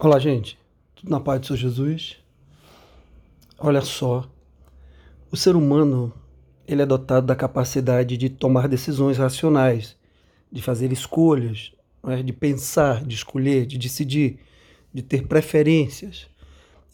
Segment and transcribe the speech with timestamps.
[0.00, 0.56] Olá, gente.
[0.94, 2.18] Tudo na paz do Senhor Jesus?
[3.58, 4.30] Olha só.
[5.28, 6.14] O ser humano,
[6.68, 9.96] ele é dotado da capacidade de tomar decisões racionais,
[10.52, 11.72] de fazer escolhas,
[12.06, 12.22] é?
[12.22, 14.38] de pensar, de escolher, de decidir,
[14.94, 16.28] de ter preferências.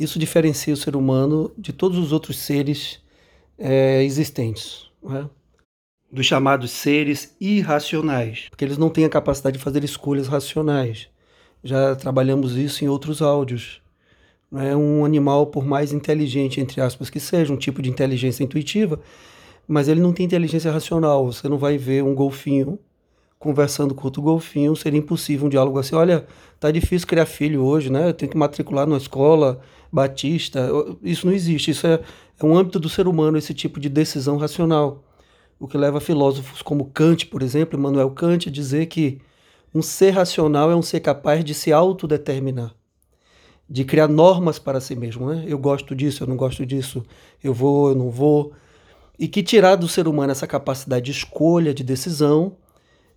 [0.00, 3.02] Isso diferencia o ser humano de todos os outros seres
[3.58, 4.90] é, existentes.
[5.10, 5.28] É?
[6.10, 11.12] Dos chamados seres irracionais, porque eles não têm a capacidade de fazer escolhas racionais
[11.64, 13.80] já trabalhamos isso em outros áudios.
[14.52, 18.44] Não é um animal, por mais inteligente, entre aspas, que seja, um tipo de inteligência
[18.44, 19.00] intuitiva,
[19.66, 21.26] mas ele não tem inteligência racional.
[21.26, 22.78] Você não vai ver um golfinho
[23.38, 25.94] conversando com outro golfinho, seria impossível um diálogo assim.
[25.94, 26.26] Olha,
[26.60, 28.08] tá difícil criar filho hoje, né?
[28.08, 29.60] Eu tenho que matricular numa escola
[29.92, 30.70] batista.
[31.02, 31.70] Isso não existe.
[31.70, 32.00] Isso é,
[32.38, 35.02] é um âmbito do ser humano, esse tipo de decisão racional.
[35.58, 39.20] O que leva filósofos como Kant, por exemplo, Immanuel Kant, a dizer que
[39.74, 42.72] um ser racional é um ser capaz de se autodeterminar,
[43.68, 45.26] de criar normas para si mesmo.
[45.28, 45.44] Né?
[45.48, 47.04] Eu gosto disso, eu não gosto disso,
[47.42, 48.52] eu vou, eu não vou.
[49.18, 52.56] E que tirar do ser humano essa capacidade de escolha, de decisão,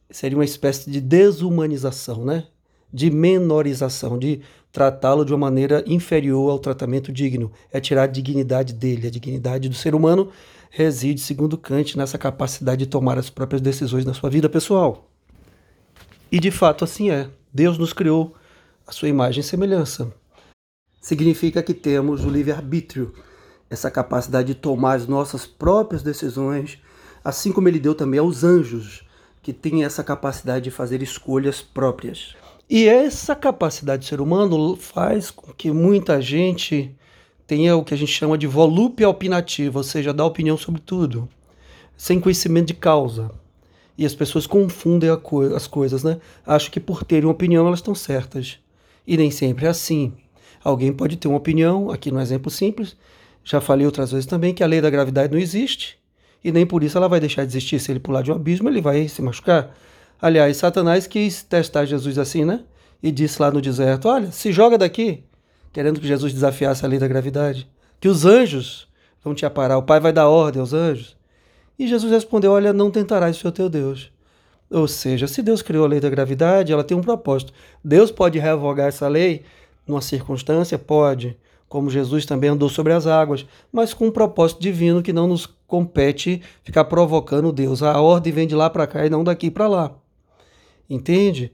[0.09, 2.45] seria uma espécie de desumanização, né?
[2.91, 4.41] de menorização, de
[4.71, 7.51] tratá-lo de uma maneira inferior ao tratamento digno.
[7.71, 9.07] É tirar a dignidade dele.
[9.07, 10.29] A dignidade do ser humano
[10.69, 15.09] reside, segundo Kant, nessa capacidade de tomar as próprias decisões na sua vida pessoal.
[16.31, 17.29] E de fato assim é.
[17.53, 18.35] Deus nos criou
[18.85, 20.13] a sua imagem e semelhança.
[21.01, 23.13] Significa que temos o livre-arbítrio,
[23.69, 26.79] essa capacidade de tomar as nossas próprias decisões,
[27.23, 29.03] assim como ele deu também aos anjos,
[29.41, 32.35] que têm essa capacidade de fazer escolhas próprias.
[32.69, 36.93] E essa capacidade do ser humano faz com que muita gente
[37.45, 41.29] tenha o que a gente chama de volúpia opinativa, ou seja, dá opinião sobre tudo,
[41.95, 43.31] sem conhecimento de causa.
[43.97, 46.19] E as pessoas confundem co as coisas, né?
[46.45, 48.59] Acham que por terem uma opinião elas estão certas.
[49.05, 50.13] E nem sempre é assim.
[50.63, 52.95] Alguém pode ter uma opinião, aqui no exemplo simples,
[53.43, 55.97] já falei outras vezes também que a lei da gravidade não existe,
[56.43, 57.79] e nem por isso ela vai deixar de existir.
[57.79, 59.75] Se ele pular de um abismo, ele vai se machucar.
[60.21, 62.61] Aliás, Satanás quis testar Jesus assim, né?
[63.01, 65.23] E disse lá no deserto: Olha, se joga daqui,
[65.71, 67.69] querendo que Jesus desafiasse a lei da gravidade.
[67.99, 68.87] Que os anjos
[69.23, 71.16] vão te aparar, o Pai vai dar ordem aos anjos.
[71.77, 74.11] E Jesus respondeu: Olha, não tentarás o teu Deus.
[74.69, 77.53] Ou seja, se Deus criou a lei da gravidade, ela tem um propósito.
[77.83, 79.43] Deus pode revogar essa lei
[79.85, 80.77] numa circunstância?
[80.77, 81.37] Pode.
[81.69, 85.45] Como Jesus também andou sobre as águas, mas com um propósito divino que não nos
[85.67, 87.83] compete ficar provocando Deus.
[87.83, 89.91] A ordem vem de lá para cá e não daqui para lá.
[90.89, 91.51] Entende?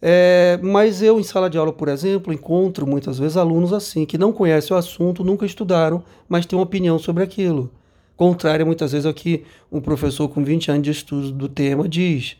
[0.00, 4.18] É, mas eu, em sala de aula, por exemplo, encontro muitas vezes alunos assim, que
[4.18, 7.70] não conhecem o assunto, nunca estudaram, mas têm uma opinião sobre aquilo
[8.16, 12.36] contrária muitas vezes ao que um professor com 20 anos de estudo do tema diz.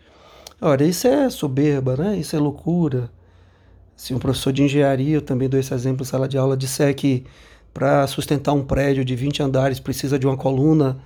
[0.60, 2.16] Olha, isso é soberba, né?
[2.16, 3.10] Isso é loucura.
[3.96, 6.94] Se um professor de engenharia, eu também dou esse exemplo em sala de aula, disser
[6.94, 7.24] que
[7.72, 10.98] para sustentar um prédio de 20 andares precisa de uma coluna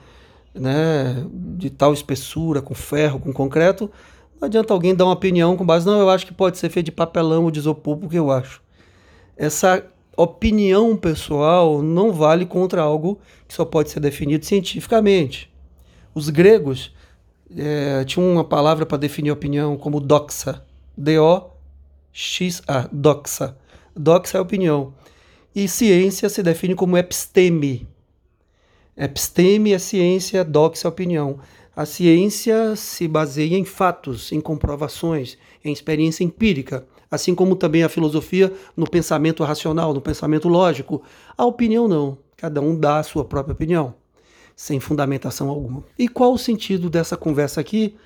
[0.54, 3.90] né, de tal espessura, com ferro, com concreto,
[4.40, 6.86] não adianta alguém dar uma opinião com base, não, eu acho que pode ser feito
[6.86, 8.62] de papelão ou de isopor, porque eu acho.
[9.36, 9.84] Essa
[10.18, 15.48] opinião pessoal não vale contra algo que só pode ser definido cientificamente.
[16.12, 16.92] Os gregos
[17.56, 20.64] é, tinham uma palavra para definir opinião como doxa,
[20.96, 23.56] D-O-X-A, doxa.
[23.94, 24.92] Doxa é opinião.
[25.54, 27.86] E ciência se define como episteme.
[28.96, 31.38] Episteme é ciência, doxa é opinião.
[31.76, 37.88] A ciência se baseia em fatos, em comprovações, em experiência empírica assim como também a
[37.88, 41.02] filosofia no pensamento racional, no pensamento lógico.
[41.36, 43.94] A opinião não, cada um dá a sua própria opinião,
[44.54, 45.84] sem fundamentação alguma.
[45.98, 47.96] E qual o sentido dessa conversa aqui,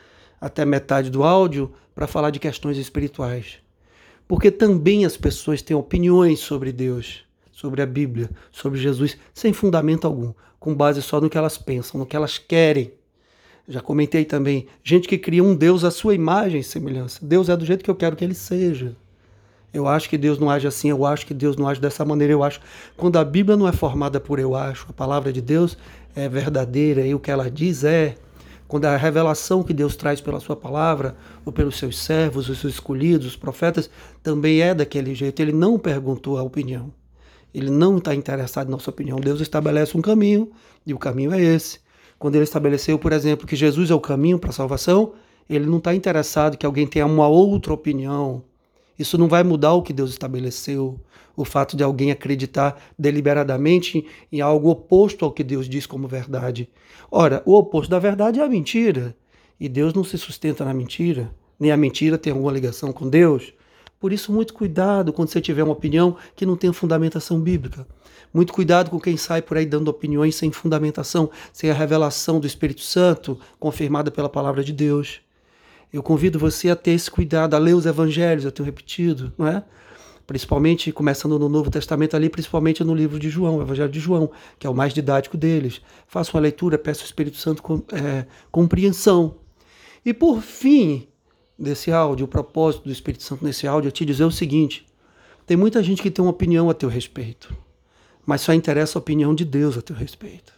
[0.41, 3.59] até metade do áudio, para falar de questões espirituais?
[4.27, 10.07] Porque também as pessoas têm opiniões sobre Deus, sobre a Bíblia, sobre Jesus, sem fundamento
[10.07, 12.93] algum, com base só no que elas pensam, no que elas querem.
[13.69, 17.21] Já comentei também, gente que cria um Deus à sua imagem e semelhança.
[17.23, 18.97] Deus é do jeito que eu quero que ele seja.
[19.73, 22.33] Eu acho que Deus não age assim, eu acho que Deus não age dessa maneira,
[22.33, 22.61] eu acho.
[22.97, 25.79] Quando a Bíblia não é formada por eu acho, a palavra de Deus
[26.15, 28.17] é verdadeira e o que ela diz é.
[28.69, 31.15] Quando a revelação que Deus traz pela sua palavra,
[31.45, 33.89] ou pelos seus servos, os seus escolhidos, os profetas,
[34.23, 35.41] também é daquele jeito.
[35.41, 36.93] Ele não perguntou a opinião.
[37.55, 39.21] Ele não está interessado na nossa opinião.
[39.21, 40.51] Deus estabelece um caminho
[40.87, 41.81] e o caminho é esse.
[42.23, 45.15] Quando ele estabeleceu, por exemplo, que Jesus é o caminho para a salvação,
[45.51, 48.45] ele não está interessado que alguém tenha uma outra opinião.
[48.97, 51.01] Isso não vai mudar o que Deus estabeleceu.
[51.35, 56.69] O fato de alguém acreditar deliberadamente em algo oposto ao que Deus diz como verdade.
[57.11, 59.17] Ora, o oposto da verdade é a mentira.
[59.59, 61.29] E Deus não se sustenta na mentira.
[61.59, 63.53] Nem a mentira tem alguma ligação com Deus.
[64.03, 67.87] Por isso, muito cuidado quando você tiver uma opinião que não tenha fundamentação bíblica.
[68.35, 72.47] Muito cuidado com quem sai por aí dando opiniões sem fundamentação, sem a revelação do
[72.49, 75.21] Espírito Santo, confirmada pela palavra de Deus.
[75.93, 79.47] Eu convido você a ter esse cuidado, a ler os evangelhos, eu tenho repetido, não
[79.47, 79.63] é?
[80.27, 84.33] Principalmente, começando no Novo Testamento ali, principalmente no livro de João, o Evangelho de João,
[84.59, 85.81] que é o mais didático deles.
[86.09, 87.63] Faça uma leitura, peça ao Espírito Santo
[87.93, 89.37] é, compreensão.
[90.05, 91.07] E por fim,
[91.63, 94.85] desse áudio, o propósito do Espírito Santo nesse áudio é te dizer o seguinte:
[95.47, 97.55] tem muita gente que tem uma opinião a teu respeito,
[98.27, 100.53] mas só interessa a opinião de Deus a teu respeito.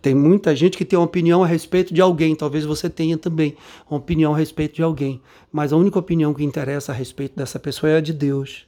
[0.00, 3.56] Tem muita gente que tem uma opinião a respeito de alguém, talvez você tenha também
[3.88, 5.20] uma opinião a respeito de alguém,
[5.52, 8.66] mas a única opinião que interessa a respeito dessa pessoa é a de Deus.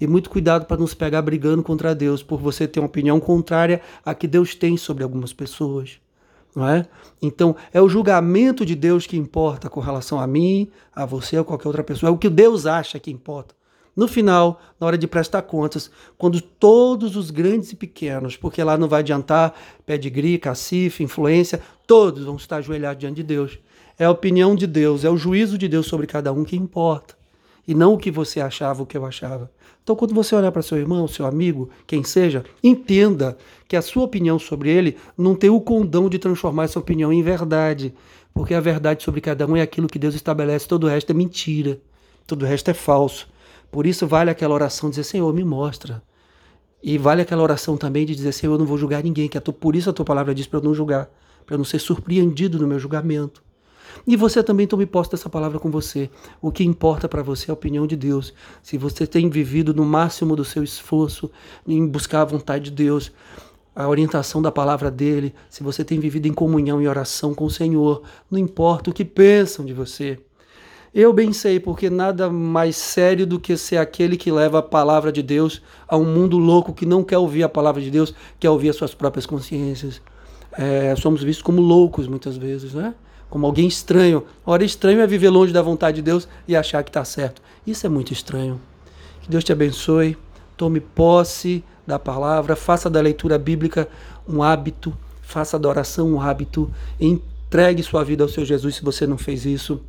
[0.00, 3.18] E muito cuidado para não se pegar brigando contra Deus por você ter uma opinião
[3.20, 5.98] contrária à que Deus tem sobre algumas pessoas.
[6.54, 6.86] Não é?
[7.22, 11.44] Então, é o julgamento de Deus que importa com relação a mim, a você ou
[11.44, 12.10] qualquer outra pessoa.
[12.10, 13.54] É o que Deus acha que importa.
[13.94, 18.78] No final, na hora de prestar contas, quando todos os grandes e pequenos, porque lá
[18.78, 19.54] não vai adiantar
[19.84, 23.58] pedigree, cacife, influência, todos vão estar ajoelhados diante de Deus.
[23.98, 27.19] É a opinião de Deus, é o juízo de Deus sobre cada um que importa.
[27.66, 29.50] E não o que você achava, o que eu achava.
[29.82, 33.36] Então, quando você olhar para seu irmão, seu amigo, quem seja, entenda
[33.66, 37.22] que a sua opinião sobre ele não tem o condão de transformar essa opinião em
[37.22, 37.94] verdade.
[38.32, 41.14] Porque a verdade sobre cada um é aquilo que Deus estabelece, todo o resto é
[41.14, 41.80] mentira,
[42.26, 43.28] todo o resto é falso.
[43.70, 46.02] Por isso vale aquela oração de dizer, Senhor, me mostra.
[46.82, 49.52] E vale aquela oração também de dizer, Senhor, eu não vou julgar ninguém, que tua,
[49.52, 51.10] por isso a tua palavra diz para eu não julgar,
[51.44, 53.42] para eu não ser surpreendido no meu julgamento.
[54.06, 56.10] E você também tome posse dessa palavra com você.
[56.40, 58.32] O que importa para você é a opinião de Deus.
[58.62, 61.30] Se você tem vivido no máximo do seu esforço
[61.66, 63.12] em buscar a vontade de Deus,
[63.74, 67.50] a orientação da palavra dele, se você tem vivido em comunhão e oração com o
[67.50, 70.18] Senhor, não importa o que pensam de você.
[70.92, 75.12] Eu bem sei, porque nada mais sério do que ser aquele que leva a palavra
[75.12, 78.50] de Deus a um mundo louco que não quer ouvir a palavra de Deus, quer
[78.50, 80.02] ouvir as suas próprias consciências.
[80.52, 82.92] É, somos vistos como loucos muitas vezes, né?
[83.30, 84.24] Como alguém estranho.
[84.44, 87.40] Ora, estranho é viver longe da vontade de Deus e achar que está certo.
[87.66, 88.60] Isso é muito estranho.
[89.22, 90.18] Que Deus te abençoe.
[90.56, 93.88] Tome posse da palavra, faça da leitura bíblica
[94.28, 99.06] um hábito, faça da oração um hábito, entregue sua vida ao seu Jesus se você
[99.06, 99.82] não fez isso.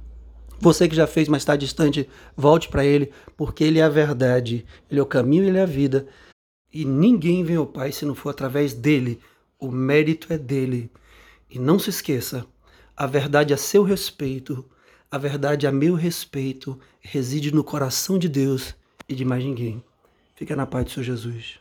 [0.59, 2.07] Você que já fez, mas está distante,
[2.37, 5.65] volte para Ele, porque Ele é a verdade, Ele é o caminho, Ele é a
[5.65, 6.07] vida.
[6.71, 9.19] E ninguém vem ao Pai se não for através dele.
[9.59, 10.89] O mérito é dele.
[11.49, 12.45] E não se esqueça,
[13.01, 14.63] a verdade a seu respeito,
[15.09, 18.75] a verdade a meu respeito, reside no coração de Deus
[19.09, 19.83] e de mais ninguém.
[20.35, 21.60] Fica na paz do Senhor Jesus.